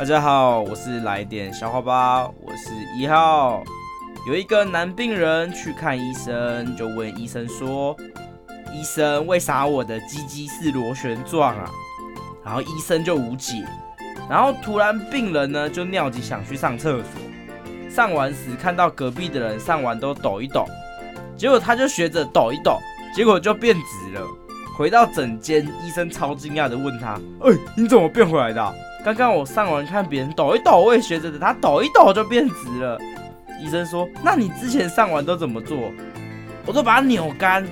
[0.00, 3.62] 大家好，我是来点笑话吧，我是一号。
[4.26, 7.94] 有一个男病人去看医生，就问医生说
[8.72, 11.70] ：“医生，为啥我的鸡鸡是螺旋状啊？”
[12.42, 13.62] 然后医生就无解。
[14.26, 20.64] 然后突然病人呢就尿急想去上厕所，上完时看到隔壁的人上完都抖一抖，
[21.36, 22.78] 结果他就学着抖一抖，
[23.14, 24.26] 结果就变直了。
[24.78, 32.98] 回到诊间，医生超惊讶的问他：“哎、你怎么变回来的、？”刚刚我上完看别人抖一抖，我也学着的，他抖一抖就变直了。
[33.58, 35.76] 医生说：“那你之前上完都怎么做？”
[36.66, 37.66] 我都把它扭干，